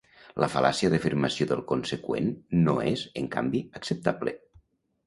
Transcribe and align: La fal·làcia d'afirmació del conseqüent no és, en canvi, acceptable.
La 0.43 0.47
fal·làcia 0.53 0.89
d'afirmació 0.93 1.47
del 1.51 1.61
conseqüent 1.73 2.33
no 2.65 2.77
és, 2.95 3.07
en 3.23 3.31
canvi, 3.39 3.67
acceptable. 3.83 4.39